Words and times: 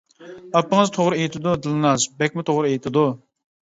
ئاپىڭىز 0.59 0.93
توغرا 0.95 1.19
ئېيتىدۇ 1.19 1.53
دىلناز، 1.67 2.07
بەكمۇ 2.23 2.47
توغرا 2.51 2.73
ئېيتىدۇ. 2.73 3.05